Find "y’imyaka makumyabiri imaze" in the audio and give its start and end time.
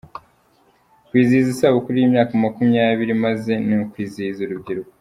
1.97-3.51